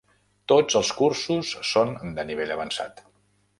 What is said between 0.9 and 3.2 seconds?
cursos són de nivell avançat.